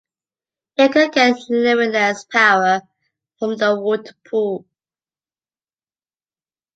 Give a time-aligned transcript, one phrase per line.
[0.77, 2.81] It could get limitless power
[3.37, 4.65] from the water pool.